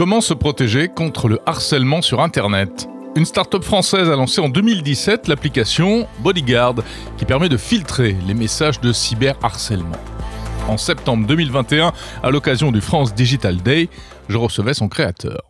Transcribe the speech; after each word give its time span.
Comment 0.00 0.22
se 0.22 0.32
protéger 0.32 0.88
contre 0.88 1.28
le 1.28 1.40
harcèlement 1.44 2.00
sur 2.00 2.22
Internet? 2.22 2.88
Une 3.16 3.26
start-up 3.26 3.62
française 3.62 4.08
a 4.08 4.16
lancé 4.16 4.40
en 4.40 4.48
2017 4.48 5.28
l'application 5.28 6.08
Bodyguard 6.20 6.76
qui 7.18 7.26
permet 7.26 7.50
de 7.50 7.58
filtrer 7.58 8.16
les 8.26 8.32
messages 8.32 8.80
de 8.80 8.94
cyberharcèlement. 8.94 10.00
En 10.68 10.78
septembre 10.78 11.26
2021, 11.26 11.92
à 12.22 12.30
l'occasion 12.30 12.72
du 12.72 12.80
France 12.80 13.14
Digital 13.14 13.58
Day, 13.58 13.90
je 14.30 14.38
recevais 14.38 14.72
son 14.72 14.88
créateur. 14.88 15.49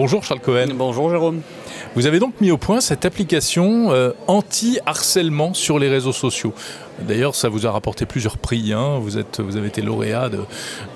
Bonjour 0.00 0.22
Charles 0.22 0.38
Cohen. 0.38 0.68
Bonjour 0.76 1.10
Jérôme. 1.10 1.40
Vous 1.96 2.06
avez 2.06 2.20
donc 2.20 2.40
mis 2.40 2.52
au 2.52 2.56
point 2.56 2.80
cette 2.80 3.04
application 3.04 3.90
euh, 3.90 4.12
anti-harcèlement 4.28 5.54
sur 5.54 5.80
les 5.80 5.88
réseaux 5.88 6.12
sociaux. 6.12 6.54
D'ailleurs, 7.00 7.34
ça 7.34 7.48
vous 7.48 7.66
a 7.66 7.72
rapporté 7.72 8.06
plusieurs 8.06 8.38
prix. 8.38 8.72
Hein. 8.72 9.00
Vous, 9.00 9.18
êtes, 9.18 9.40
vous 9.40 9.56
avez 9.56 9.66
été 9.66 9.82
lauréat 9.82 10.30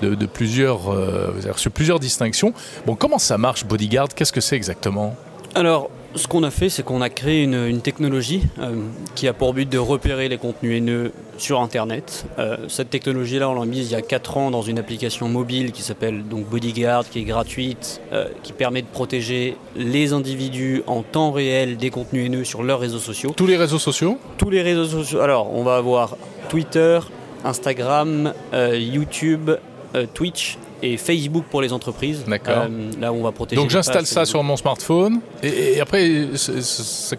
de, 0.01 0.25
plusieurs, 0.25 0.89
euh, 0.89 1.31
vous 1.35 1.41
avez 1.41 1.51
reçu 1.51 1.69
plusieurs 1.69 1.99
distinctions. 1.99 2.53
Bon, 2.85 2.95
comment 2.95 3.17
ça 3.17 3.37
marche 3.37 3.65
Bodyguard? 3.65 4.07
Qu'est-ce 4.15 4.31
que 4.31 4.39
c'est 4.39 4.55
exactement? 4.55 5.17
Alors, 5.53 5.89
ce 6.15 6.27
qu'on 6.27 6.43
a 6.43 6.51
fait, 6.51 6.69
c'est 6.69 6.83
qu'on 6.83 7.01
a 7.01 7.09
créé 7.09 7.43
une, 7.43 7.81
technologie 7.81 8.43
euh, 8.59 8.75
qui 9.15 9.27
a 9.27 9.33
pour 9.33 9.53
but 9.53 9.67
de 9.67 9.77
repérer 9.77 10.29
les 10.29 10.37
contenus 10.37 10.77
haineux 10.77 11.11
sur 11.37 11.59
Internet. 11.59 12.25
Euh, 12.39 12.57
cette 12.67 12.89
technologie-là, 12.89 13.49
on 13.49 13.55
l'a 13.55 13.65
mise 13.65 13.89
il 13.89 13.93
y 13.93 13.95
a 13.95 14.01
4 14.01 14.37
ans 14.37 14.51
dans 14.51 14.61
une 14.61 14.79
application 14.79 15.27
mobile 15.27 15.71
qui 15.71 15.81
s'appelle 15.81 16.23
donc 16.23 16.47
Bodyguard, 16.47 17.09
qui 17.09 17.19
est 17.19 17.23
gratuite, 17.23 18.01
euh, 18.13 18.27
qui 18.43 18.53
permet 18.53 18.81
de 18.81 18.87
protéger 18.87 19.57
les 19.75 20.13
individus 20.13 20.83
en 20.87 21.01
temps 21.01 21.31
réel 21.31 21.77
des 21.77 21.89
contenus 21.89 22.27
haineux 22.27 22.43
sur 22.43 22.63
leurs 22.63 22.79
réseaux 22.79 22.99
sociaux. 22.99 23.33
Tous 23.35 23.47
les 23.47 23.57
réseaux 23.57 23.79
sociaux 23.79 24.17
Tous 24.37 24.49
les 24.49 24.61
réseaux 24.61 24.85
sociaux. 24.85 25.19
Alors, 25.21 25.53
on 25.53 25.63
va 25.63 25.75
avoir 25.75 26.15
Twitter, 26.49 26.99
Instagram, 27.43 28.33
YouTube, 28.53 29.51
Twitch 30.13 30.57
et 30.83 30.97
Facebook 30.97 31.45
pour 31.49 31.61
les 31.61 31.71
entreprises. 31.73 32.25
D'accord. 32.27 32.65
Euh, 32.69 32.91
là 32.99 33.11
où 33.11 33.15
on 33.15 33.23
va 33.23 33.31
protéger. 33.31 33.59
Donc 33.59 33.71
j'installe 33.71 34.05
ça 34.05 34.25
sur 34.25 34.43
mon 34.43 34.57
smartphone 34.57 35.21
et, 35.41 35.79
après 35.79 36.27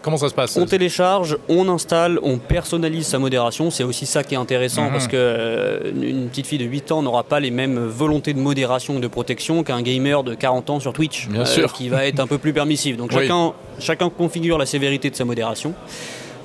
comment 0.02 0.18
ça 0.18 0.28
se 0.28 0.34
passe? 0.34 0.56
On 0.56 0.66
télécharge, 0.66 1.38
on 1.48 1.68
installe, 1.68 2.20
on 2.22 2.36
personnalise 2.38 3.06
sa 3.06 3.18
modération. 3.18 3.70
C'est 3.70 3.84
aussi 3.84 4.06
ça 4.06 4.22
qui 4.22 4.34
est 4.34 4.38
intéressant 4.38 4.84
mhm. 4.84 4.92
parce 4.92 5.08
que 5.08 5.16
euh, 5.16 5.92
une 5.94 6.28
petite 6.28 6.46
fille 6.46 6.58
de 6.58 6.66
8 6.66 6.92
ans 6.92 7.02
n'aura 7.02 7.24
pas 7.24 7.40
les 7.40 7.50
mêmes 7.50 7.78
volontés 7.78 8.34
de 8.34 8.40
modération 8.40 8.96
ou 8.96 9.00
de 9.00 9.08
protection 9.08 9.62
qu'un 9.64 9.82
gamer 9.82 10.22
de 10.22 10.34
40 10.34 10.70
ans 10.70 10.80
sur 10.80 10.92
Twitch, 10.92 11.28
Bien 11.28 11.46
sûr. 11.46 11.72
qui 11.72 11.88
va 11.88 12.06
être 12.06 12.20
un 12.20 12.26
peu 12.26 12.38
plus 12.38 12.52
permissif. 12.52 12.96
Donc 12.96 13.12
chacun, 13.12 13.54
chacun 13.78 14.10
configure 14.10 14.58
la 14.58 14.66
sévérité 14.66 15.08
de 15.08 15.16
sa 15.16 15.24
modération. 15.24 15.74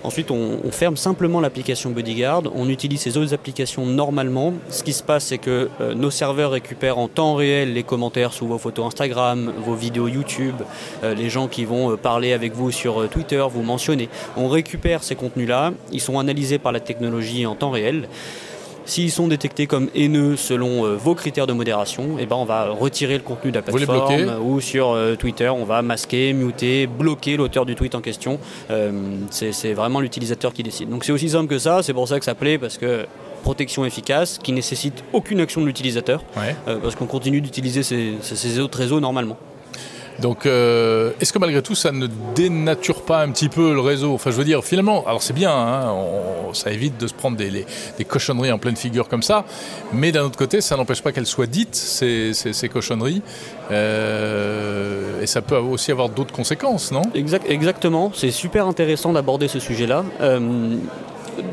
Ensuite, 0.03 0.31
on, 0.31 0.59
ferme 0.71 0.95
simplement 0.95 1.41
l'application 1.41 1.89
Bodyguard, 1.89 2.43
on 2.55 2.69
utilise 2.69 3.01
ces 3.01 3.17
autres 3.17 3.33
applications 3.33 3.85
normalement. 3.85 4.53
Ce 4.69 4.81
qui 4.81 4.93
se 4.93 5.03
passe, 5.03 5.25
c'est 5.25 5.37
que 5.37 5.69
euh, 5.81 5.93
nos 5.93 6.09
serveurs 6.09 6.51
récupèrent 6.51 6.97
en 6.97 7.09
temps 7.09 7.35
réel 7.35 7.73
les 7.73 7.83
commentaires 7.83 8.31
sous 8.31 8.47
vos 8.47 8.57
photos 8.57 8.85
Instagram, 8.87 9.51
vos 9.57 9.75
vidéos 9.75 10.07
YouTube, 10.07 10.55
euh, 11.03 11.13
les 11.13 11.29
gens 11.29 11.49
qui 11.49 11.65
vont 11.65 11.91
euh, 11.91 11.97
parler 11.97 12.31
avec 12.31 12.53
vous 12.53 12.71
sur 12.71 13.09
Twitter, 13.09 13.45
vous 13.51 13.61
mentionner. 13.61 14.07
On 14.37 14.47
récupère 14.47 15.03
ces 15.03 15.15
contenus-là, 15.15 15.73
ils 15.91 16.01
sont 16.01 16.17
analysés 16.17 16.59
par 16.59 16.71
la 16.71 16.79
technologie 16.79 17.45
en 17.45 17.55
temps 17.55 17.71
réel. 17.71 18.07
S'ils 18.89 19.11
sont 19.11 19.27
détectés 19.27 19.67
comme 19.67 19.87
haineux 19.93 20.35
selon 20.35 20.83
euh, 20.83 20.95
vos 20.95 21.13
critères 21.13 21.45
de 21.45 21.53
modération, 21.53 22.17
eh 22.19 22.25
ben 22.25 22.35
on 22.37 22.43
va 22.43 22.69
retirer 22.69 23.17
le 23.17 23.23
contenu 23.23 23.51
de 23.51 23.57
la 23.57 23.61
plateforme 23.61 24.41
ou 24.41 24.59
sur 24.61 24.89
euh, 24.89 25.13
Twitter, 25.13 25.47
on 25.47 25.63
va 25.63 25.83
masquer, 25.83 26.33
muter, 26.33 26.87
bloquer 26.87 27.37
l'auteur 27.37 27.67
du 27.67 27.75
tweet 27.75 27.93
en 27.93 28.01
question. 28.01 28.39
Euh, 28.71 28.91
c'est 29.29 29.73
vraiment 29.73 29.99
l'utilisateur 29.99 30.53
qui 30.53 30.63
décide. 30.63 30.89
Donc 30.89 31.03
c'est 31.03 31.11
aussi 31.11 31.29
simple 31.29 31.47
que 31.47 31.59
ça, 31.59 31.83
c'est 31.83 31.93
pour 31.93 32.07
ça 32.07 32.17
que 32.17 32.25
ça 32.25 32.33
plaît 32.33 32.57
parce 32.57 32.79
que 32.79 33.05
protection 33.43 33.85
efficace 33.85 34.39
qui 34.41 34.53
nécessite 34.53 35.03
aucune 35.13 35.39
action 35.39 35.61
de 35.61 35.67
l'utilisateur 35.67 36.23
parce 36.65 36.95
qu'on 36.95 37.05
continue 37.05 37.41
d'utiliser 37.41 37.83
ces 37.83 38.59
autres 38.59 38.79
réseaux 38.79 38.99
normalement. 38.99 39.37
Donc, 40.21 40.45
euh, 40.45 41.11
est-ce 41.21 41.31
que 41.31 41.39
malgré 41.39 41.61
tout, 41.61 41.75
ça 41.75 41.91
ne 41.91 42.07
dénature 42.35 43.03
pas 43.03 43.21
un 43.21 43.31
petit 43.31 43.49
peu 43.49 43.73
le 43.73 43.79
réseau? 43.79 44.13
Enfin, 44.13 44.31
je 44.31 44.35
veux 44.35 44.43
dire, 44.43 44.63
finalement, 44.63 45.05
alors 45.05 45.21
c'est 45.21 45.33
bien, 45.33 45.51
hein, 45.51 45.93
ça 46.53 46.71
évite 46.71 46.97
de 46.97 47.07
se 47.07 47.13
prendre 47.13 47.37
des, 47.37 47.65
cochonneries 48.05 48.51
en 48.51 48.57
pleine 48.57 48.75
figure 48.75 49.07
comme 49.07 49.23
ça, 49.23 49.45
mais 49.93 50.11
d'un 50.11 50.23
autre 50.23 50.37
côté, 50.37 50.61
ça 50.61 50.75
n'empêche 50.75 51.01
pas 51.01 51.11
qu'elles 51.11 51.25
soient 51.25 51.47
dites, 51.47 51.75
ces, 51.75 52.69
cochonneries, 52.71 53.21
euh, 53.71 55.21
et 55.21 55.27
ça 55.27 55.41
peut 55.41 55.57
aussi 55.57 55.91
avoir 55.91 56.09
d'autres 56.09 56.33
conséquences, 56.33 56.91
non? 56.91 57.03
Exactement, 57.13 58.11
c'est 58.13 58.31
super 58.31 58.67
intéressant 58.67 59.13
d'aborder 59.13 59.47
ce 59.47 59.59
sujet-là. 59.59 60.03
Euh, 60.21 60.75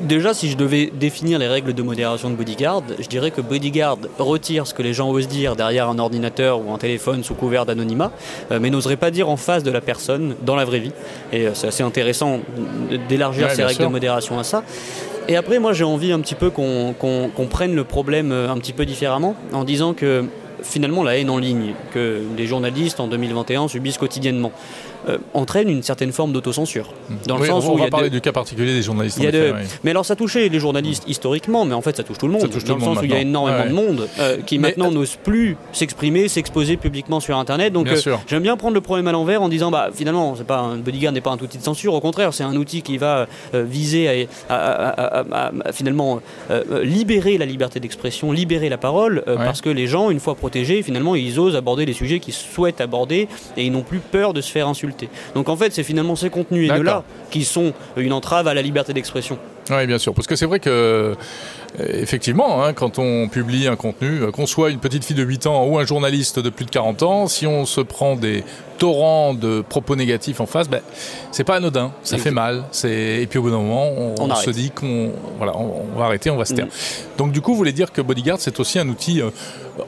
déjà, 0.06 0.34
si 0.34 0.50
je 0.50 0.56
devais 0.56 0.91
définir 0.93 1.39
les 1.39 1.49
règles 1.49 1.75
de 1.75 1.83
modération 1.83 2.31
de 2.31 2.34
Bodyguard, 2.34 2.83
je 2.99 3.06
dirais 3.06 3.31
que 3.31 3.41
Bodyguard 3.41 3.99
retire 4.19 4.67
ce 4.67 4.75
que 4.75 4.83
les 4.83 4.94
gens 4.94 5.11
osent 5.11 5.28
dire 5.28 5.56
derrière 5.56 5.89
un 5.89 5.99
ordinateur 5.99 6.65
ou 6.65 6.72
un 6.72 6.78
téléphone 6.78 7.22
sous 7.22 7.34
couvert 7.34 7.67
d'anonymat, 7.67 8.12
euh, 8.50 8.59
mais 8.61 8.71
n'oserait 8.71 8.97
pas 8.97 9.11
dire 9.11 9.28
en 9.28 9.37
face 9.37 9.62
de 9.62 9.71
la 9.71 9.81
personne 9.81 10.34
dans 10.43 10.56
la 10.56 10.65
vraie 10.65 10.78
vie. 10.78 10.93
Et 11.33 11.47
euh, 11.47 11.50
c'est 11.55 11.67
assez 11.67 11.83
intéressant 11.83 12.41
d'élargir 13.09 13.50
ces 13.50 13.65
règles 13.65 13.83
de 13.83 13.89
modération 13.89 14.39
à 14.39 14.44
ça. 14.44 14.62
Et 15.28 15.37
après, 15.37 15.59
moi, 15.59 15.72
j'ai 15.72 15.84
envie 15.84 16.12
un 16.12 16.21
petit 16.21 16.37
peu 16.37 16.50
qu'on 16.50 17.47
prenne 17.50 17.75
le 17.75 17.84
problème 17.84 18.33
euh, 18.33 18.50
un 18.50 18.59
petit 18.59 18.73
peu 18.73 18.87
différemment, 18.87 19.34
en 19.53 19.65
disant 19.65 19.93
que 19.93 20.25
finalement, 20.62 21.03
la 21.03 21.19
haine 21.19 21.31
en 21.31 21.38
ligne 21.38 21.75
que 21.93 22.23
les 22.37 22.47
journalistes 22.47 23.00
en 23.00 23.09
2021 23.09 23.69
subissent 23.69 23.99
quotidiennement, 23.99 24.53
euh, 25.09 25.19
entraîne 25.34 25.69
une 25.69 25.84
certaine 25.84 26.11
forme 26.11 26.33
d'autocensure. 26.33 26.93
Dans 27.27 27.39
le 27.39 27.47
sens 27.47 27.65
on, 27.67 27.75
où 27.75 27.77
va 27.77 27.89
parler 27.89 28.11
du 28.11 28.21
cas 28.21 28.33
particulier 28.33 28.75
des 28.75 28.83
journalistes. 28.83 29.21
Mais 29.84 29.91
alors 29.91 30.05
ça 30.05 30.17
touchait 30.17 30.49
les 30.49 30.59
journalistes 30.59 31.05
historiquement, 31.06 31.65
mais 31.65 31.75
en 31.75 31.81
fait 31.81 31.97
ça 31.97 32.03
touche 32.03 32.19
tout 32.19 32.27
le 32.27 32.33
monde. 32.33 32.43
dans 32.43 32.75
le, 32.75 32.81
sens 32.81 32.99
où 33.00 33.05
il 33.05 33.11
y 33.11 33.15
a 33.15 33.21
énormément 33.21 33.65
de 33.67 33.72
monde 33.72 34.09
euh, 34.19 34.39
qui 34.44 34.59
maintenant 34.59 34.91
n'ose 34.91 35.17
plus 35.17 35.56
s'exprimer, 35.72 36.27
s'exposer 36.27 36.77
publiquement 36.77 37.21
sur 37.21 37.39
Internet. 37.39 37.72
Donc 37.72 37.87
euh, 37.87 38.17
j'aime 38.27 38.43
bien 38.43 38.56
prendre 38.56 38.75
le 38.75 38.81
problème 38.81 39.06
à 39.06 39.12
l'envers 39.12 39.43
en 39.43 39.49
disant 39.49 39.71
bah 39.71 39.91
finalement 39.94 40.34
c'est 40.37 40.47
pas 40.47 40.59
un 40.59 40.78
bodyguard 40.78 41.12
n'est 41.12 41.21
pas 41.21 41.31
un 41.31 41.38
outil 41.38 41.59
de 41.59 41.62
censure, 41.62 41.94
au 41.94 42.00
contraire 42.00 42.34
c'est 42.34 42.44
un 42.44 42.56
outil 42.56 42.83
qui 42.83 42.99
va 42.99 43.28
viser 43.53 44.28
à, 44.50 45.53
finalement 45.73 46.21
libérer 46.83 47.38
la 47.38 47.47
liberté 47.47 47.78
d'expression, 47.78 48.33
libérer 48.33 48.69
la 48.69 48.78
parole, 48.78 49.23
parce 49.37 49.61
que 49.61 49.71
les 49.71 49.87
gens 49.87 50.11
une 50.11 50.21
fois 50.21 50.34
protégés 50.34 50.83
finalement 50.83 51.15
ils 51.15 51.38
osent 51.38 51.55
aborder 51.55 51.87
les 51.87 51.93
sujets 51.93 52.19
qu'ils 52.19 52.34
souhaitent 52.34 52.81
aborder 52.81 53.28
et 53.56 53.65
ils 53.65 53.71
n'ont 53.71 53.83
plus 53.83 54.00
peur 54.00 54.33
de 54.33 54.41
se 54.41 54.50
faire 54.50 54.67
insulter. 54.67 54.96
Donc 55.34 55.49
en 55.49 55.57
fait, 55.57 55.73
c'est 55.73 55.83
finalement 55.83 56.17
ces 56.17 56.31
contenus 56.31 56.71
haineux-là 56.71 57.05
qui 57.31 57.45
sont 57.45 57.73
une 57.97 58.12
entrave 58.12 58.49
à 58.49 58.55
la 58.55 58.62
liberté 58.62 58.93
d'expression. 58.93 59.39
Oui, 59.71 59.87
bien 59.87 59.99
sûr, 59.99 60.15
parce 60.15 60.27
que 60.27 60.37
c'est 60.37 60.47
vrai 60.47 60.61
que 60.61 60.71
euh, 60.71 61.15
effectivement, 61.81 62.65
hein, 62.65 62.73
quand 62.73 62.99
on 62.99 63.29
publie 63.29 63.67
un 63.67 63.77
contenu, 63.77 64.23
euh, 64.23 64.31
qu'on 64.31 64.47
soit 64.47 64.71
une 64.71 64.79
petite 64.79 65.05
fille 65.05 65.17
de 65.17 65.25
8 65.25 65.47
ans 65.47 65.67
ou 65.67 65.79
un 65.79 65.85
journaliste 65.85 66.39
de 66.39 66.51
plus 66.51 66.65
de 66.65 66.71
40 66.71 67.03
ans, 67.03 67.27
si 67.27 67.47
on 67.47 67.67
se 67.67 67.81
prend 67.81 68.17
des 68.17 68.45
torrents 68.79 69.35
de 69.35 69.62
propos 69.62 69.97
négatifs 69.97 70.41
en 70.41 70.47
face, 70.47 70.69
ben, 70.69 70.83
c'est 71.33 71.45
pas 71.45 71.56
anodin, 71.56 71.93
ça 72.03 72.19
fait 72.19 72.31
mal. 72.31 72.65
Et 72.85 73.27
puis 73.29 73.39
au 73.39 73.43
bout 73.43 73.51
d'un 73.51 73.59
moment, 73.59 74.15
on, 74.19 74.35
se 74.35 74.51
dit 74.51 74.71
qu'on 74.71 75.11
voilà, 75.39 75.56
on, 75.56 75.99
va 75.99 76.05
arrêter, 76.05 76.31
on 76.31 76.37
va 76.37 76.45
se 76.45 76.55
taire. 76.55 76.67
Mm. 76.67 77.19
Donc 77.19 77.33
du 77.33 77.41
coup, 77.41 77.53
vous 77.53 77.59
voulez 77.59 77.73
dire 77.73 77.93
que 77.93 78.01
Bodyguard, 78.01 78.41
c'est 78.41 78.61
aussi 78.61 78.79
un 78.79 78.89
outil 78.89 79.21
euh, 79.21 79.31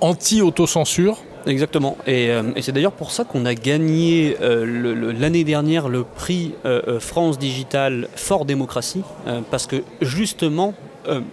anti-autocensure 0.00 1.18
Exactement. 1.46 1.96
Euh, 2.08 2.42
et, 2.56 2.62
c'est 2.62 2.72
d'ailleurs 2.72 2.92
pour 2.92 3.10
ça 3.10 3.24
qu'on 3.24 3.44
a 3.46 3.54
gagné 3.54 4.36
euh, 4.40 5.14
l'année 5.18 5.44
dernière 5.44 5.88
le 5.88 6.04
prix 6.04 6.54
euh, 6.64 7.00
France 7.00 7.38
Digital 7.38 8.08
Fort 8.14 8.44
Démocratie, 8.44 9.02
parce 9.50 9.66
que 9.66 9.76
justement, 10.00 10.74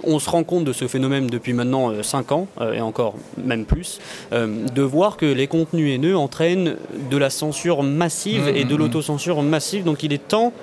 on 0.04 0.20
se 0.20 0.30
rend 0.30 0.44
compte 0.44 0.64
de 0.64 0.72
ce 0.72 0.88
phénomène 0.88 1.28
depuis 1.28 1.52
maintenant 1.52 1.92
5 2.02 2.32
ans, 2.32 2.48
et 2.74 2.80
encore 2.80 3.16
même 3.38 3.66
plus, 3.66 4.00
de 4.32 4.82
voir 4.82 5.18
que 5.18 5.26
les 5.26 5.48
contenus 5.48 5.94
haineux 5.94 6.16
entraînent 6.16 6.76
de 7.12 7.18
la 7.18 7.30
censure 7.30 7.84
massive 7.84 8.48
et 8.48 8.64
de 8.64 8.70
mmh, 8.70 8.74
mmh. 8.74 8.78
l'autocensure 8.78 9.44
massive. 9.44 9.84
Donc 9.84 10.04
il 10.04 10.14
est 10.14 10.28
temps 10.28 10.54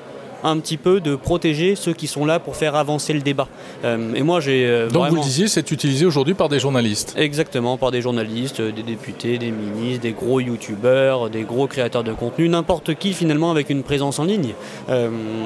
un 0.42 0.58
petit 0.58 0.76
peu 0.76 1.00
de 1.00 1.16
protéger 1.16 1.76
ceux 1.76 1.92
qui 1.92 2.06
sont 2.06 2.24
là 2.24 2.38
pour 2.38 2.56
faire 2.56 2.74
avancer 2.74 3.12
le 3.12 3.20
débat. 3.20 3.48
Euh, 3.84 4.14
et 4.14 4.22
moi, 4.22 4.40
j'ai 4.40 4.66
euh, 4.66 4.88
Donc 4.88 5.08
vous 5.08 5.16
le 5.16 5.22
disiez, 5.22 5.48
c'est 5.48 5.70
utilisé 5.70 6.04
aujourd'hui 6.04 6.34
par 6.34 6.48
des 6.48 6.58
journalistes. 6.58 7.14
Exactement, 7.16 7.76
par 7.76 7.90
des 7.90 8.00
journalistes, 8.00 8.60
euh, 8.60 8.72
des 8.72 8.82
députés, 8.82 9.38
des 9.38 9.50
ministres, 9.50 10.02
des 10.02 10.12
gros 10.12 10.40
youtubeurs, 10.40 11.30
des 11.30 11.42
gros 11.42 11.66
créateurs 11.66 12.04
de 12.04 12.12
contenu, 12.12 12.48
n'importe 12.48 12.94
qui 12.94 13.12
finalement 13.12 13.50
avec 13.50 13.70
une 13.70 13.82
présence 13.82 14.18
en 14.18 14.24
ligne. 14.24 14.54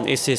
et 0.07 0.17
c'est, 0.17 0.37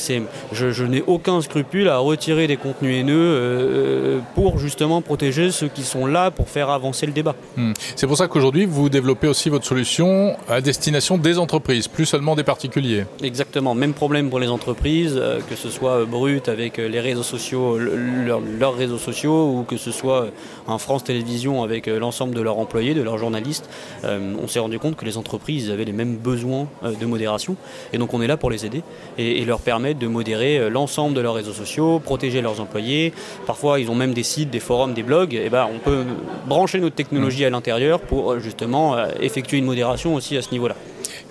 je, 0.52 0.84
n'ai 0.84 1.04
aucun 1.06 1.42
scrupule 1.42 1.90
à 1.90 1.98
retirer 1.98 2.48
des 2.48 2.58
contenus 2.58 3.00
haineux 3.00 4.22
pour 4.36 4.60
justement 4.60 5.02
protéger 5.02 5.52
ceux 5.52 5.68
qui 5.68 5.84
sont 5.84 6.06
là 6.06 6.32
pour 6.32 6.50
faire 6.50 6.70
avancer 6.70 7.06
le 7.06 7.12
débat. 7.12 7.36
Hmm. 7.56 7.74
C'est 7.96 8.08
pour 8.08 8.18
ça 8.18 8.28
qu'aujourd'hui, 8.28 8.66
vous 8.66 8.90
développez 8.90 9.28
aussi 9.28 9.50
votre 9.50 9.66
solution 9.66 10.36
à 10.50 10.62
destination 10.62 11.18
des 11.18 11.38
entreprises, 11.38 11.88
plus 11.88 12.06
seulement 12.06 12.36
des 12.36 12.44
particuliers. 12.44 13.06
Exactement, 13.24 13.76
même 13.76 13.94
problème 13.94 14.30
pour 14.30 14.40
les 14.40 14.47
les 14.48 14.52
entreprises, 14.54 15.22
que 15.50 15.56
ce 15.56 15.70
soit 15.70 16.06
Brut 16.06 16.48
avec 16.48 16.78
les 16.78 17.00
réseaux 17.02 17.24
sociaux, 17.24 17.78
leurs 17.78 18.76
réseaux 18.76 18.98
sociaux, 18.98 19.52
ou 19.52 19.64
que 19.64 19.76
ce 19.78 19.92
soit 19.92 20.28
en 20.68 20.78
France 20.78 21.04
Télévisions 21.04 21.64
avec 21.64 21.88
l'ensemble 21.88 22.34
de 22.34 22.42
leurs 22.42 22.58
employés, 22.58 22.94
de 22.94 23.02
leurs 23.02 23.18
journalistes, 23.18 23.70
on 24.04 24.48
s'est 24.48 24.60
rendu 24.60 24.80
compte 24.80 24.96
que 24.96 25.06
les 25.06 25.18
entreprises 25.18 25.70
avaient 25.70 25.86
les 25.86 25.92
mêmes 25.92 26.16
besoins 26.16 26.68
de 26.84 27.06
modération. 27.06 27.58
Et 27.92 27.98
donc 27.98 28.14
on 28.14 28.22
est 28.22 28.28
là 28.28 28.38
pour 28.38 28.50
les 28.50 28.66
aider 28.66 28.84
et, 29.18 29.44
leur 29.44 29.60
permettre 29.60 30.00
de 30.00 30.08
modérer 30.08 30.70
l'ensemble 30.70 31.14
de 31.14 31.22
leurs 31.22 31.36
réseaux 31.36 31.54
sociaux, 31.54 32.00
protéger 32.00 32.42
leurs 32.42 32.62
employés. 32.62 33.14
Parfois, 33.46 33.80
ils 33.80 33.92
ont 33.92 33.96
même 33.96 34.14
des 34.14 34.24
sites, 34.24 34.50
des 34.50 34.60
forums, 34.60 34.94
des 34.94 35.04
blogs. 35.04 35.34
Et 35.34 35.50
ben, 35.50 35.68
on 35.74 35.80
peut 35.80 36.04
brancher 36.48 36.80
notre 36.80 36.96
technologie 36.96 37.44
à 37.44 37.50
l'intérieur 37.50 38.00
pour 38.00 38.40
justement 38.40 38.96
effectuer 39.20 39.58
une 39.58 39.66
modération 39.66 40.16
aussi 40.16 40.38
à 40.38 40.42
ce 40.42 40.52
niveau-là. 40.52 40.76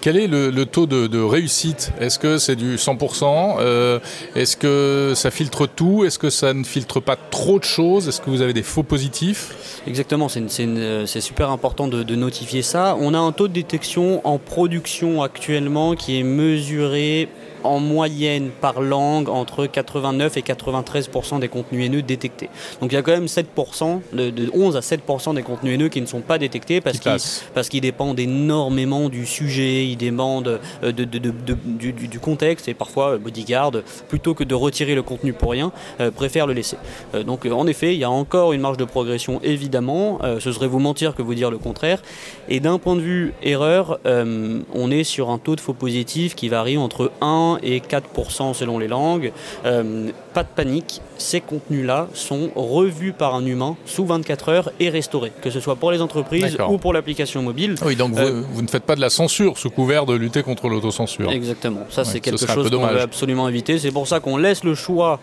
Quel 0.06 0.19
est 0.19 0.29
le, 0.29 0.67
taux 0.67 0.87
de, 0.87 1.20
réussite? 1.20 1.91
Est-ce 2.00 2.20
que 2.20 2.38
c'est 2.38 2.55
du 2.55 2.76
100% 2.76 3.56
euh, 3.58 3.99
Est-ce 4.37 4.56
que 4.56 5.14
ça 5.17 5.32
filtre 5.32 5.67
tout? 5.67 6.05
Est-ce 6.05 6.20
que 6.20 6.31
ça 6.31 6.55
ne 6.55 6.62
filtre 6.62 7.00
pas 7.00 7.17
trop 7.17 7.58
de 7.58 7.64
choses? 7.64 8.06
Est-ce 8.06 8.20
que 8.20 8.31
vous 8.31 8.41
avez 8.41 8.53
des 8.53 8.62
faux 8.62 8.85
positifs? 8.85 9.81
Exactement, 9.85 10.29
c'est 10.29 11.20
super 11.20 11.50
important 11.50 11.88
de, 11.88 12.14
notifier 12.14 12.62
ça. 12.62 12.97
On 13.00 13.14
a 13.14 13.19
un 13.19 13.32
taux 13.32 13.49
de 13.49 13.53
détection 13.53 14.25
en 14.25 14.38
production 14.38 15.25
actuellement 15.25 15.97
qui 15.97 16.20
est 16.20 16.23
mesuré 16.23 17.29
en 17.67 17.81
moyenne 17.81 18.51
par 18.61 18.81
langue 18.81 19.29
entre 19.29 19.67
89 19.67 20.37
et 20.37 20.43
93 20.43 21.11
des 21.41 21.49
contenus 21.49 21.87
haineux 21.87 22.03
détectés. 22.03 22.49
Donc 22.81 22.93
il 22.93 22.95
y 22.95 22.99
a 22.99 23.03
quand 23.03 23.13
même 23.13 23.29
7 23.29 23.49
de, 24.13 24.51
11 24.53 24.77
à 24.77 24.83
7 24.83 25.03
des 25.35 25.43
contenus 25.43 25.75
haineux 25.75 25.89
qui 25.89 26.01
ne 26.01 26.07
sont 26.07 26.21
pas 26.21 26.39
détectés 26.39 26.81
parce 26.81 27.69
qu'ils 27.69 27.81
dépendent 27.81 28.19
énormément 28.19 29.09
du 29.09 29.27
sujet, 29.27 29.87
ils 29.87 29.97
dépendent 29.97 30.61
euh, 30.83 30.93
de, 30.93 31.05
du, 31.05 32.21
contexte 32.21 32.69
et 32.69 32.75
parfois 32.75 33.13
euh, 33.13 33.19
Bodyguard 33.19 33.73
plutôt 34.09 34.35
que 34.35 34.45
de 34.45 34.55
retirer 34.55 34.95
le 34.95 35.03
contenu 35.03 35.33
pour 35.33 35.51
rien 35.51 35.73
euh, 36.01 36.11
préfère 36.11 36.47
le 36.47 36.53
laisser. 36.53 36.77
donc 37.27 37.47
en 37.47 37.67
effet, 37.67 37.95
il 37.95 37.99
y 37.99 38.05
a 38.05 38.11
encore 38.11 38.53
une 38.53 38.61
marge 38.61 38.77
de 38.77 38.85
progression 38.85 39.41
évidemment. 39.43 40.19
ce 40.39 40.53
serait 40.53 40.67
vous 40.67 40.79
mentir 40.79 41.15
que 41.15 41.23
vous 41.23 41.35
dire 41.35 41.51
le 41.51 41.59
contraire. 41.59 42.03
Et 42.49 42.61
d'un 42.61 42.79
point 42.79 42.95
de 42.97 43.01
vue 43.01 43.35
erreur, 43.43 43.99
on 44.05 44.91
est 44.91 45.05
sur 45.05 45.31
un 45.31 45.39
taux 45.39 45.57
de 45.57 45.61
faux 45.61 45.75
positifs 45.75 46.35
qui 46.35 46.49
varie 46.49 46.79
entre 46.79 47.11
1 47.21 47.56
et 47.62 47.81
4% 47.81 48.55
selon 48.55 48.79
les 48.79 48.88
langues. 48.88 49.32
Euh, 49.64 50.11
pas 50.35 50.43
de 50.43 50.49
panique, 50.55 51.00
ces 51.19 51.41
contenus-là 51.41 52.08
sont 52.14 52.50
revus 52.55 53.12
par 53.12 53.35
un 53.35 53.44
humain 53.44 53.76
sous 53.87 54.05
24 54.05 54.49
heures 54.49 54.70
et 54.81 54.91
restaurés, 54.91 55.32
que 55.43 55.50
ce 55.50 55.61
soit 55.61 55.76
pour 55.76 55.91
les 55.91 56.03
entreprises 56.03 56.56
ou 56.69 56.79
pour 56.79 56.93
l'application 56.93 57.43
mobile. 57.43 57.76
Oui, 57.85 57.97
donc 57.97 58.17
euh, 58.17 58.43
vous, 58.53 58.62
ne 58.62 58.69
faites 58.69 58.85
pas 58.85 58.97
de 58.97 59.00
la 59.00 59.11
censure 59.11 59.58
sous 59.58 59.70
couvert 59.70 60.06
de 60.06 60.14
lutter 60.14 60.43
contre 60.43 60.69
l'autocensure. 60.69 61.31
Exactement, 61.31 61.87
ça 61.91 62.05
c'est 62.05 62.20
quelque 62.20 62.47
chose 62.47 62.70
qu'on 62.70 62.87
veut 62.87 63.00
absolument 63.00 63.49
éviter. 63.49 63.79
C'est 63.79 63.93
pour 63.93 64.08
ça 64.08 64.20
qu'on 64.20 64.37
laisse 64.37 64.64
le 64.64 64.75
choix 64.75 65.20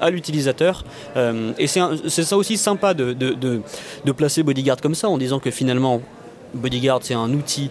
à 0.00 0.10
l'utilisateur. 0.10 0.84
Euh, 1.16 1.52
et 1.58 1.66
c'est 1.66 2.24
ça 2.24 2.36
aussi 2.36 2.56
sympa 2.56 2.94
de, 2.94 3.12
de, 3.12 4.12
placer 4.12 4.42
Bodyguard 4.42 4.80
comme 4.80 4.94
ça, 4.94 5.08
en 5.08 5.18
disant 5.18 5.38
que 5.38 5.50
finalement, 5.50 6.00
Bodyguard, 6.54 7.00
c'est 7.02 7.14
un 7.14 7.32
outil 7.32 7.70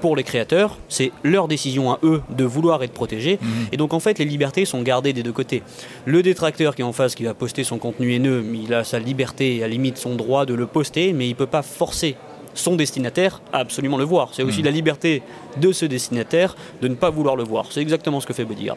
pour 0.00 0.16
les 0.16 0.22
créateurs, 0.22 0.78
c'est 0.88 1.12
leur 1.22 1.48
décision 1.48 1.92
à 1.92 1.98
eux 2.02 2.22
de 2.30 2.44
vouloir 2.44 2.82
être 2.82 2.92
protégés. 2.92 3.38
Mhm. 3.40 3.48
Et 3.72 3.76
donc 3.76 3.94
en 3.94 4.00
fait, 4.00 4.18
les 4.18 4.24
libertés 4.24 4.64
sont 4.64 4.82
gardées 4.82 5.12
des 5.12 5.22
deux 5.22 5.32
côtés. 5.32 5.62
Le 6.04 6.22
détracteur 6.22 6.74
qui 6.74 6.82
est 6.82 6.84
en 6.84 6.92
face, 6.92 7.14
qui 7.14 7.24
va 7.24 7.34
poster 7.34 7.64
son 7.64 7.78
contenu 7.78 8.14
haineux, 8.14 8.44
il 8.54 8.74
a 8.74 8.84
sa 8.84 8.98
liberté 8.98 9.56
et 9.56 9.62
à 9.62 9.68
la 9.68 9.72
limite 9.72 9.98
son 9.98 10.14
droit 10.14 10.46
de 10.46 10.54
le 10.54 10.66
poster, 10.66 11.12
mais 11.12 11.26
il 11.26 11.30
ne 11.30 11.36
peut 11.36 11.46
pas 11.46 11.62
forcer 11.62 12.16
son 12.54 12.74
destinataire 12.74 13.40
à 13.52 13.58
absolument 13.58 13.96
le 13.96 14.04
voir. 14.04 14.30
C'est 14.32 14.42
aussi 14.42 14.58
mhm. 14.60 14.64
la 14.64 14.70
liberté 14.70 15.22
de 15.58 15.72
ce 15.72 15.86
destinataire 15.86 16.56
de 16.82 16.88
ne 16.88 16.94
pas 16.94 17.10
vouloir 17.10 17.36
le 17.36 17.44
voir. 17.44 17.66
C'est 17.70 17.80
exactement 17.80 18.20
ce 18.20 18.26
que 18.26 18.32
fait 18.32 18.44
Bodyguard. 18.44 18.76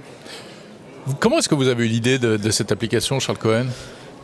Comment 1.20 1.40
est-ce 1.40 1.50
que 1.50 1.56
vous 1.56 1.68
avez 1.68 1.86
eu 1.86 1.88
l'idée 1.88 2.18
de 2.18 2.50
cette 2.50 2.72
application, 2.72 3.20
Charles 3.20 3.38
Cohen? 3.38 3.66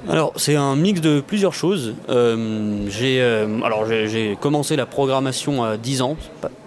Alors 0.08 0.32
c'est 0.38 0.56
un 0.56 0.76
mix 0.76 1.02
de 1.02 1.20
plusieurs 1.20 1.54
choses. 1.54 1.96
Euh, 2.10 2.86
j'ai 2.88 3.22
euh, 3.22 3.62
alors 3.64 3.86
j'ai 3.86 4.38
commencé 4.40 4.76
la 4.76 4.86
programmation 4.86 5.64
à 5.64 5.76
10 5.78 6.02
ans, 6.02 6.18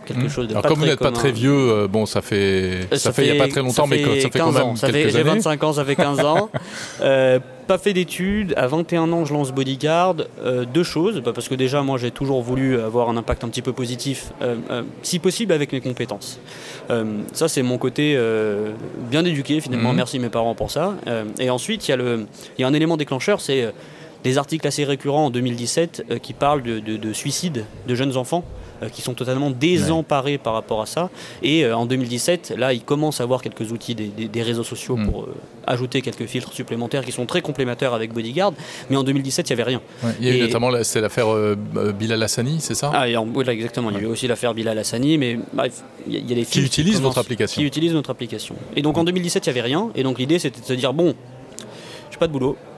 quelque 0.04 0.24
hmm. 0.24 0.28
chose 0.28 0.48
de 0.48 0.52
alors 0.52 0.64
comme 0.64 0.78
vous 0.78 0.86
n'êtes 0.86 0.98
pas 0.98 1.12
très 1.12 1.32
vieux, 1.32 1.52
euh, 1.52 1.88
bon 1.88 2.06
ça 2.06 2.22
fait 2.22 2.88
ça, 2.92 3.12
fait 3.12 3.26
il 3.26 3.32
n'y 3.32 3.38
a 3.38 3.42
pas 3.42 3.50
très 3.50 3.62
longtemps, 3.62 3.86
mais 3.86 4.20
ça 4.20 4.30
fait 4.30 4.38
quand 4.38 4.52
même 4.52 4.76
ça 4.76 4.90
quelques 4.90 5.12
J'ai 5.12 5.22
25 5.22 5.64
ans, 5.64 5.72
ça 5.72 5.84
fait 5.84 5.96
15 5.96 6.20
ans. 6.20 6.50
pas 7.66 7.78
fait 7.78 7.92
d'études. 7.92 8.54
À 8.56 8.66
21 8.66 9.12
ans, 9.12 9.24
je 9.24 9.32
lance 9.32 9.52
Bodyguard. 9.52 10.16
Euh, 10.44 10.64
deux 10.64 10.82
choses. 10.82 11.20
Bah, 11.20 11.32
parce 11.34 11.48
que 11.48 11.54
déjà, 11.54 11.82
moi, 11.82 11.98
j'ai 11.98 12.10
toujours 12.10 12.42
voulu 12.42 12.78
avoir 12.80 13.08
un 13.08 13.16
impact 13.16 13.44
un 13.44 13.48
petit 13.48 13.62
peu 13.62 13.72
positif, 13.72 14.32
euh, 14.42 14.56
euh, 14.70 14.82
si 15.02 15.18
possible 15.18 15.52
avec 15.52 15.72
mes 15.72 15.80
compétences. 15.80 16.38
ça, 17.32 17.48
c'est 17.48 17.62
mon 17.62 17.78
côté 17.78 18.18
bien 19.10 19.24
éduqué, 19.24 19.60
finalement. 19.60 19.90
Mhm. 19.90 19.96
Merci 19.96 20.18
mes 20.18 20.28
parents 20.28 20.54
pour 20.54 20.70
ça. 20.70 20.94
et 21.38 21.50
ensuite, 21.50 21.88
il 21.88 21.94
y, 21.94 22.60
y, 22.60 22.64
a 22.64 22.66
un 22.66 22.74
élément 22.74 22.96
déclencheur, 22.96 23.40
c'est 23.40 23.72
des 24.24 24.38
articles 24.38 24.66
assez 24.66 24.84
récurrents 24.84 25.26
en 25.26 25.30
2017 25.30 26.18
qui 26.22 26.32
parlent 26.32 26.62
de, 26.62 26.78
de 26.78 27.12
suicide 27.12 27.64
de 27.86 27.94
jeunes 27.94 28.16
enfants. 28.16 28.44
Euh, 28.82 28.88
qui 28.88 29.00
sont 29.02 29.14
totalement 29.14 29.50
désemparés 29.50 30.38
par 30.38 30.54
rapport 30.54 30.82
à 30.82 30.86
ça. 30.86 31.10
Et 31.42 31.64
euh, 31.64 31.76
en 31.76 31.86
2017, 31.86 32.54
là, 32.56 32.72
ils 32.72 32.82
commencent 32.82 33.20
à 33.20 33.24
avoir 33.24 33.40
quelques 33.40 33.70
outils 33.70 33.94
des, 33.94 34.42
réseaux 34.42 34.64
sociaux 34.64 34.96
mm. 34.96 35.08
pour 35.08 35.22
euh, 35.22 35.34
ajouter 35.66 36.02
quelques 36.02 36.26
filtres 36.26 36.52
supplémentaires 36.52 37.04
qui 37.04 37.12
sont 37.12 37.26
très 37.26 37.42
complémentaires 37.42 37.94
avec 37.94 38.12
Bodyguard. 38.12 38.52
Mais 38.90 38.96
en 38.96 39.04
2017, 39.04 39.48
il 39.48 39.54
n'y 39.54 39.60
avait 39.60 39.70
rien. 39.70 39.80
il 40.18 40.26
y 40.26 40.30
a 40.30 40.34
eu 40.34 40.40
notamment 40.40 40.70
c'est 40.82 41.00
l'affaire 41.00 41.28
Bilal 41.96 42.22
Hassani, 42.22 42.56
c'est 42.60 42.74
ça? 42.74 42.90
Ah, 42.92 43.06
oui, 43.34 43.44
exactement. 43.48 43.90
Il 43.90 43.96
y 43.96 44.00
a 44.00 44.02
eu 44.02 44.06
aussi 44.06 44.26
l'affaire 44.26 44.54
Bilal 44.54 44.78
Hassani, 44.78 45.16
mais 45.16 45.38
bref, 45.52 45.82
il 46.06 46.14
y, 46.14 46.32
a 46.32 46.34
des 46.34 46.44
qui 46.44 46.62
utilisent 46.62 47.00
votre 47.00 47.18
application. 47.18 47.60
Qui 47.60 47.66
utilisent 47.66 47.94
notre 47.94 48.10
application. 48.10 48.56
Et 48.74 48.82
donc 48.82 48.98
en 48.98 49.04
2017, 49.04 49.46
il 49.46 49.52
n'y 49.52 49.58
avait 49.58 49.68
rien. 49.68 49.90
Et 49.94 50.02
donc 50.02 50.18
l'idée, 50.18 50.38
c'était 50.38 50.60
de 50.60 50.66
se 50.66 50.72
dire 50.72 50.92
bon, 50.92 51.14
je 52.10 52.18
pas 52.18 52.26
de 52.26 52.32
boulot, 52.32 52.56
euh, 52.56 52.71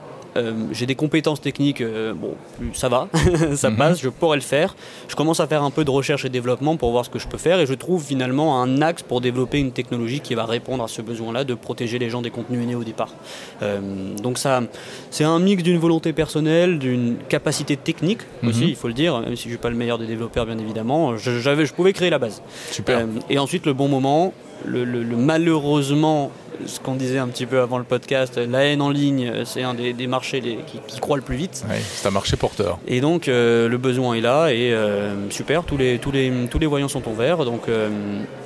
j'ai 0.71 0.85
des 0.85 0.95
compétences 0.95 1.41
techniques, 1.41 1.81
euh, 1.81 2.13
bon, 2.13 2.33
ça 2.73 2.89
va, 2.89 3.07
ça 3.55 3.69
mhm. 3.69 3.77
passe, 3.77 4.01
je 4.01 4.09
pourrais 4.09 4.37
le 4.37 4.43
faire. 4.43 4.75
Je 5.07 5.15
commence 5.15 5.39
à 5.39 5.47
faire 5.47 5.63
un 5.63 5.71
peu 5.71 5.85
de 5.85 5.89
recherche 5.89 6.25
et 6.25 6.29
développement 6.29 6.75
pour 6.77 6.91
voir 6.91 7.05
ce 7.05 7.09
que 7.09 7.19
je 7.19 7.27
peux 7.27 7.37
faire 7.37 7.59
et 7.59 7.65
je 7.65 7.73
trouve 7.73 8.03
finalement 8.03 8.61
un 8.61 8.81
axe 8.81 9.01
pour 9.01 9.21
développer 9.21 9.59
une 9.59 9.71
technologie 9.71 10.19
qui 10.19 10.35
va 10.35 10.45
répondre 10.45 10.83
à 10.83 10.87
ce 10.87 11.01
besoin-là 11.01 11.43
de 11.43 11.53
protéger 11.53 11.99
les 11.99 12.09
gens 12.09 12.21
des 12.21 12.31
contenus 12.31 12.61
haineux 12.61 12.77
au 12.77 12.83
départ. 12.83 13.13
Euh, 13.61 13.79
donc 14.21 14.37
ça, 14.37 14.61
c'est 15.09 15.23
un 15.23 15.39
mix 15.39 15.63
d'une 15.63 15.77
volonté 15.77 16.13
personnelle, 16.13 16.79
d'une 16.79 17.15
capacité 17.29 17.77
technique 17.77 18.21
aussi, 18.45 18.63
mhm. 18.63 18.69
il 18.69 18.75
faut 18.75 18.87
le 18.87 18.93
dire, 18.93 19.19
même 19.21 19.35
si 19.35 19.43
je 19.43 19.47
ne 19.47 19.51
suis 19.53 19.57
pas 19.57 19.69
le 19.69 19.75
meilleur 19.75 19.97
des 19.97 20.07
développeurs 20.07 20.45
bien 20.45 20.57
évidemment, 20.57 21.17
je, 21.17 21.39
je 21.39 21.73
pouvais 21.73 21.93
créer 21.93 22.09
la 22.09 22.19
base. 22.19 22.41
Super. 22.71 23.07
et 23.29 23.39
ensuite 23.39 23.65
le 23.65 23.73
bon 23.73 23.87
moment, 23.87 24.33
le, 24.65 24.85
malheureusement 25.15 26.31
ce 26.65 26.79
qu'on 26.79 26.95
disait 26.95 27.17
un 27.17 27.27
petit 27.27 27.45
peu 27.45 27.59
avant 27.61 27.77
le 27.77 27.83
podcast, 27.83 28.37
la 28.37 28.65
haine 28.65 28.81
en 28.81 28.89
ligne, 28.89 29.43
c'est 29.45 29.63
un 29.63 29.73
des, 29.73 30.07
marchés 30.07 30.41
qui, 30.87 30.99
croît 30.99 31.17
le 31.17 31.23
plus 31.23 31.35
vite. 31.35 31.65
c'est 31.95 32.07
un 32.07 32.11
marché 32.11 32.37
porteur. 32.37 32.79
Et 32.87 33.01
donc 33.01 33.27
euh, 33.27 33.67
le 33.67 33.77
besoin 33.77 34.15
est 34.15 34.21
là 34.21 34.49
et 34.49 34.73
euh, 34.73 35.29
super, 35.29 35.63
tous 35.63 35.77
les, 35.77 35.99
tous, 35.99 36.11
les, 36.11 36.31
tous 36.49 36.59
les 36.59 36.65
voyants 36.65 36.87
sont 36.87 37.07
en 37.07 37.13
vert. 37.13 37.45
Donc, 37.45 37.67
euh, 37.67 37.89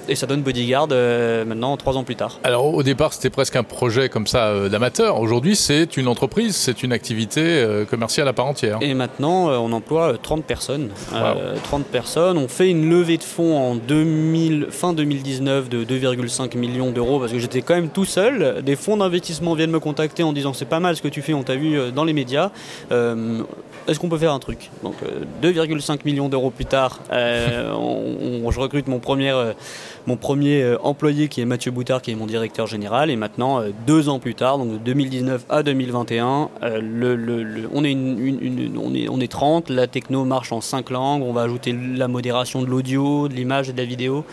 et 0.07 0.15
ça 0.15 0.25
donne 0.25 0.41
Bodyguard 0.41 0.87
maintenant 0.89 1.75
trois 1.77 1.97
ans 1.97 2.03
plus 2.03 2.15
tard. 2.15 2.39
Alors 2.43 2.73
au 2.73 2.83
départ 2.83 3.13
c'était 3.13 3.29
presque 3.29 3.55
un 3.55 3.63
projet 3.63 4.09
comme 4.09 4.27
ça 4.27 4.69
d'amateur. 4.69 5.19
Aujourd'hui 5.19 5.55
c'est 5.55 5.97
une 5.97 6.07
entreprise, 6.07 6.55
c'est 6.55 6.83
une 6.83 6.91
activité 6.91 7.65
commerciale 7.89 8.27
à 8.27 8.33
part 8.33 8.45
entière. 8.45 8.77
Et 8.81 8.93
maintenant 8.93 9.49
on 9.49 9.71
emploie 9.71 10.15
30 10.21 10.43
personnes. 10.43 10.89
30 11.63 11.85
personnes. 11.85 12.37
On 12.37 12.47
fait 12.47 12.69
une 12.69 12.89
levée 12.89 13.17
de 13.17 13.23
fonds 13.23 13.57
en 13.57 13.75
2000, 13.75 14.67
fin 14.69 14.93
2019 14.93 15.69
de 15.69 15.83
2,5 15.83 16.57
millions 16.57 16.91
d'euros 16.91 17.19
parce 17.19 17.31
que 17.31 17.39
j'étais 17.39 17.61
quand 17.61 17.75
même 17.75 17.89
tout 17.89 18.05
seul. 18.05 18.61
Des 18.63 18.75
fonds 18.75 18.97
d'investissement 18.97 19.53
viennent 19.53 19.71
me 19.71 19.79
contacter 19.79 20.23
en 20.23 20.33
disant 20.33 20.53
c'est 20.53 20.65
pas 20.65 20.79
mal 20.79 20.95
ce 20.95 21.01
que 21.01 21.07
tu 21.07 21.21
fais, 21.21 21.33
on 21.33 21.43
t'a 21.43 21.55
vu 21.55 21.77
euh, 21.77 21.91
dans 21.91 22.03
les 22.03 22.13
médias. 22.13 22.51
Euh, 22.91 23.43
est-ce 23.87 23.99
qu'on 23.99 24.09
peut 24.09 24.17
faire 24.17 24.33
un 24.33 24.39
truc? 24.39 24.69
Donc 24.83 24.95
2,5 25.41 25.91
euh, 25.91 25.97
millions 26.05 26.29
d'euros 26.29 26.51
plus 26.51 26.65
tard, 26.65 26.99
je 27.11 28.59
recrute 28.59 28.87
mon 28.87 28.99
premier, 28.99 29.33
mon 30.09 30.17
premier 30.17 30.75
employé 30.81 31.27
qui 31.27 31.39
est 31.39 31.45
Mathieu 31.45 31.69
Boutard, 31.69 32.01
qui 32.01 32.09
est 32.11 32.15
mon 32.15 32.25
directeur 32.25 32.65
général. 32.65 33.11
Et 33.11 33.15
maintenant, 33.15 33.61
deux 33.85 34.09
ans 34.09 34.17
plus 34.17 34.33
tard, 34.33 34.57
donc 34.57 34.71
de 34.71 34.77
2019 34.77 35.45
à 35.49 35.61
2021, 35.61 36.49
le, 36.81 37.69
on, 37.71 37.83
est 37.83 37.95
on, 37.95 38.93
est, 38.95 39.07
on 39.07 39.19
est 39.19 39.31
30, 39.31 39.69
la 39.69 39.85
techno 39.85 40.25
marche 40.25 40.51
en 40.51 40.61
5 40.61 40.89
langues, 40.89 41.21
on 41.21 41.31
va 41.31 41.43
ajouter 41.43 41.75
la 41.95 42.07
modération 42.07 42.63
de 42.63 42.67
l'audio, 42.67 43.27
de 43.27 43.35
l'image 43.35 43.69
et 43.69 43.73
de 43.73 43.77
la 43.77 43.85
vidéo 43.85 44.25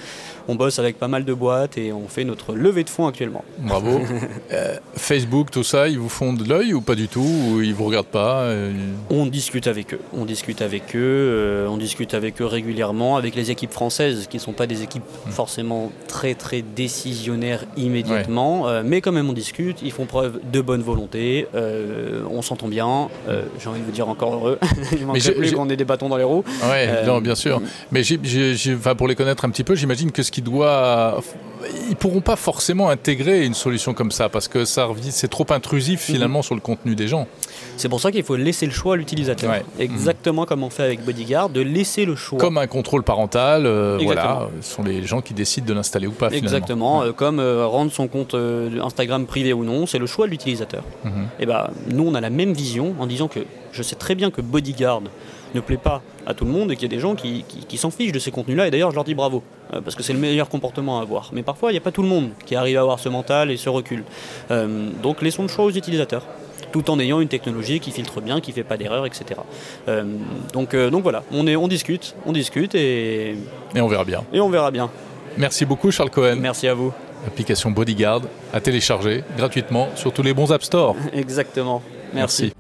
on 0.49 0.55
bosse 0.55 0.79
avec 0.79 0.99
pas 0.99 1.09
mal 1.09 1.25
de 1.25 1.35
boîtes 1.35 1.77
et 1.77 1.93
on 1.93 2.09
fait 2.09 2.25
notre 2.25 2.55
levée 2.55 2.85
de 2.85 2.91
fonds 2.91 3.07
actuellement. 3.07 3.45
Bravo. 3.59 4.01
Euh, 4.53 4.77
Facebook, 4.95 5.51
tout 5.51 5.65
ça, 5.65 5.89
ils 5.89 5.99
vous 5.99 6.09
font 6.09 6.33
de 6.33 6.49
l'œil 6.49 6.73
ou 6.73 6.81
pas 6.81 6.95
du 6.95 7.09
tout 7.09 7.21
Ou 7.21 7.63
ils 7.63 7.75
vous 7.75 7.85
regardent 7.85 8.07
pas 8.07 8.43
euh, 8.43 8.73
On 9.11 9.27
discute 9.27 9.67
avec 9.67 9.95
eux. 9.95 10.01
On 10.13 10.25
discute 10.25 10.63
avec 10.63 10.95
eux. 10.95 11.01
Euh, 11.01 11.67
on 11.67 11.77
discute 11.77 12.15
avec 12.15 12.41
eux 12.41 12.47
régulièrement, 12.47 13.17
avec 13.17 13.35
les 13.35 13.51
équipes 13.51 13.73
françaises 13.73 14.27
qui 14.29 14.37
ne 14.37 14.43
sont 14.43 14.53
pas 14.53 14.67
des 14.67 14.83
équipes 14.83 15.03
hmm. 15.27 15.31
forcément 15.31 15.66
très 16.09 16.35
très 16.35 16.63
décisionnaires 16.63 17.65
immédiatement, 17.77 18.67
mais 18.85 19.01
quand 19.01 19.13
même 19.13 19.29
on 19.29 19.33
discute. 19.33 19.83
Ils 19.83 19.93
font 19.93 20.07
preuve 20.07 20.41
de 20.51 20.61
bonne 20.61 20.83
volonté. 20.83 21.47
on 21.55 22.43
s'entend 22.43 22.69
bien. 22.69 23.09
J'ai 23.59 23.69
envie 23.69 23.81
de 23.81 23.85
vous 23.85 23.93
dire 23.93 24.09
encore 24.09 24.35
heureux. 24.35 24.59
Il 24.93 25.07
manque 25.07 25.19
plus 25.19 25.53
qu'on 25.53 25.69
ait 25.71 25.77
des 25.77 25.85
bâtons 25.85 26.09
dans 26.09 26.17
les 26.17 26.25
roues. 26.25 26.45
Oui, 26.65 27.21
bien 27.21 27.35
sûr. 27.35 27.61
Mais 27.93 28.03
pour 28.97 29.09
les 29.09 29.15
connaître 29.15 29.45
un 29.45 29.51
petit 29.51 29.65
peu, 29.65 29.75
j'imagine 29.75 30.13
que 30.13 30.23
ce 30.23 30.31
qui 30.31 30.43
doit 30.43 31.21
ils 31.85 31.91
ne 31.91 31.95
pourront 31.95 32.21
pas 32.21 32.37
forcément 32.37 32.89
intégrer 32.89 33.45
une 33.45 33.55
solution 33.55 33.95
comme 33.95 34.11
ça 34.11 34.29
parce 34.29 34.49
que 34.49 34.65
ça 34.65 34.89
c'est 35.11 35.29
trop 35.29 35.47
intrusif 35.51 36.09
mhm. 36.09 36.15
finalement 36.15 36.43
sur 36.43 36.55
le 36.55 36.61
contenu 36.61 36.95
des 36.95 37.09
gens. 37.09 37.27
C'est 37.77 37.89
pour 37.89 38.01
ça 38.01 38.11
qu'il 38.11 38.23
faut 38.23 38.37
laisser 38.37 38.67
le 38.67 38.73
choix 38.73 38.95
à 38.95 38.97
l'utilisateur. 38.97 39.55
Exactement 39.79 40.47
comme 40.47 40.63
on 40.63 40.71
fait 40.71 40.83
avec 40.83 41.05
Bodyguard, 41.05 41.49
de 41.49 41.61
laisser 41.61 42.05
le 42.05 42.17
choix. 42.17 42.39
Comme 42.39 42.59
un 42.59 42.67
contrôle 42.67 43.03
parental, 43.03 43.67
euh, 43.67 43.99
voilà, 44.03 44.49
ce 44.61 44.75
sont 44.75 44.83
les 44.83 45.05
gens 45.05 45.21
qui 45.21 45.35
décident 45.35 45.67
de 45.67 45.75
l'installer 45.75 46.07
ou 46.07 46.13
pas. 46.13 46.31
Exactement, 46.31 47.03
euh, 47.03 47.13
comme 47.13 47.39
euh, 47.39 47.67
rendre 47.67 47.93
son 47.93 48.09
compte 48.09 48.35
Instagram 48.35 49.27
privé 49.27 49.53
ou 49.53 49.65
non, 49.65 49.87
c'est 49.87 49.99
le 49.99 50.07
choix 50.07 50.27
de 50.27 50.31
l'utilisateur. 50.31 50.85
Mhm. 51.05 51.11
Et 51.13 51.43
eh 51.43 51.47
ben, 51.47 51.71
nous 51.89 52.07
on 52.07 52.15
a 52.15 52.21
la 52.21 52.31
même 52.31 52.53
vision 52.53 52.95
en 52.99 53.07
disant 53.07 53.29
que 53.29 53.41
je 53.73 53.83
sais 53.83 53.97
très 53.97 54.15
bien 54.15 54.31
que 54.31 54.41
Bodyguard 54.41 55.03
ne 55.57 55.61
plaît 55.61 55.77
pas 55.77 56.03
à 56.27 56.35
tout 56.35 56.45
le 56.45 56.51
monde 56.51 56.71
et 56.71 56.77
qu'il 56.77 56.85
y 56.85 56.93
a 56.93 56.95
des 56.95 57.01
gens 57.01 57.15
qui, 57.15 57.45
s'en 57.77 57.91
fichent 57.91 58.13
de 58.13 58.19
ces 58.19 58.31
contenus-là. 58.31 58.69
Et 58.69 58.71
d'ailleurs, 58.71 58.91
je 58.91 58.95
leur 58.95 59.05
dis 59.05 59.15
bravo, 59.15 59.43
euh, 59.73 59.81
parce 59.81 59.97
que 59.97 60.03
c'est 60.03 60.13
le 60.13 60.19
meilleur 60.19 60.49
comportement 60.49 60.99
à 60.99 61.03
avoir. 61.03 61.31
Mais 61.33 61.43
parfois, 61.43 61.71
il 61.71 61.75
n'y 61.75 61.79
a 61.79 61.83
pas 61.83 61.93
tout 61.93 62.03
le 62.03 62.09
monde 62.09 62.31
qui 62.45 62.55
arrive 62.55 62.77
à 62.79 62.81
avoir 62.81 62.99
ce 62.99 63.09
mental 63.09 63.51
et 63.51 63.57
ce 63.57 63.69
recul. 63.69 64.05
Euh, 64.51 64.91
donc, 65.03 65.23
laissons 65.23 65.43
le 65.43 65.49
choix 65.49 65.65
aux 65.65 65.71
utilisateurs 65.71 66.23
tout 66.73 66.91
en 66.91 66.99
ayant 66.99 67.21
une 67.21 67.29
technologie 67.29 67.81
qui 67.81 67.91
filtre 67.91 68.21
bien, 68.21 68.41
qui 68.41 68.51
ne 68.51 68.57
fait 68.57 68.65
pas 68.65 68.77
d'erreur, 68.77 69.07
etc. 69.07 69.41
Euh, 69.89 70.05
donc, 70.53 70.77
donc 70.77 71.03
voilà, 71.03 71.23
on, 71.33 71.47
est, 71.47 71.57
on 71.57 71.69
discute, 71.69 72.15
on 72.27 72.33
discute 72.33 72.75
et... 72.75 73.37
Et 73.75 73.81
on 73.81 73.89
verra 73.89 74.05
bien. 74.05 74.25
Et 74.33 74.41
on 74.41 74.51
verra 74.51 74.71
bien. 74.71 74.91
Merci 75.39 75.65
beaucoup 75.65 75.91
Charles 75.91 76.11
Cohen. 76.11 76.37
Merci 76.39 76.67
à 76.69 76.75
vous. 76.75 76.93
Application 77.27 77.71
Bodyguard 77.71 78.23
à 78.53 78.61
télécharger 78.61 79.23
gratuitement 79.37 79.89
sur 79.95 80.13
tous 80.13 80.23
les 80.23 80.35
bons 80.35 80.53
App 80.53 80.63
Store. 80.63 80.97
Exactement. 81.13 81.83
Merci. 82.13 82.53